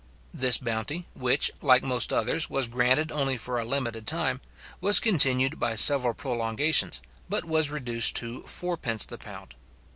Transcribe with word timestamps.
This 0.33 0.57
bounty, 0.57 1.05
which, 1.13 1.51
like 1.61 1.83
most 1.83 2.11
others, 2.11 2.49
was 2.49 2.65
granted 2.67 3.11
only 3.11 3.37
for 3.37 3.59
a 3.59 3.65
limited 3.65 4.07
time, 4.07 4.41
was 4.81 4.99
continued 4.99 5.59
by 5.59 5.75
several 5.75 6.15
prolongations, 6.15 7.03
but 7.29 7.45
was 7.45 7.69
reduced 7.69 8.15
to 8.15 8.39
4d. 8.41 9.05
the 9.05 9.19
pound. 9.19 9.53